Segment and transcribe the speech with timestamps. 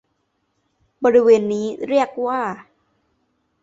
[1.03, 2.41] บริเวณนี้เรียกว่า